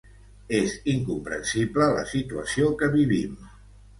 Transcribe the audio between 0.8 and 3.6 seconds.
incomprensible la situació que vivim.